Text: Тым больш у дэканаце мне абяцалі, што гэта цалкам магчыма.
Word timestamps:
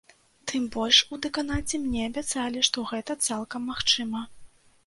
Тым 0.51 0.63
больш 0.75 1.01
у 1.15 1.19
дэканаце 1.25 1.81
мне 1.83 2.01
абяцалі, 2.11 2.65
што 2.69 2.87
гэта 2.93 3.17
цалкам 3.27 3.61
магчыма. 3.75 4.27